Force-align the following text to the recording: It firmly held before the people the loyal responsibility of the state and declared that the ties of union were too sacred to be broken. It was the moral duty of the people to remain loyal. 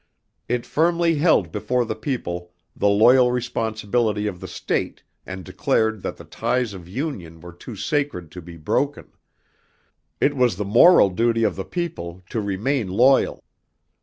It 0.49 0.65
firmly 0.65 1.17
held 1.19 1.51
before 1.51 1.85
the 1.85 1.95
people 1.95 2.49
the 2.75 2.89
loyal 2.89 3.31
responsibility 3.31 4.25
of 4.25 4.39
the 4.39 4.47
state 4.47 5.03
and 5.27 5.43
declared 5.45 6.01
that 6.01 6.17
the 6.17 6.23
ties 6.25 6.73
of 6.73 6.87
union 6.87 7.39
were 7.39 7.53
too 7.53 7.75
sacred 7.75 8.31
to 8.31 8.41
be 8.41 8.57
broken. 8.57 9.11
It 10.19 10.35
was 10.35 10.55
the 10.55 10.65
moral 10.65 11.11
duty 11.11 11.43
of 11.43 11.55
the 11.55 11.65
people 11.65 12.23
to 12.31 12.41
remain 12.41 12.87
loyal. 12.87 13.43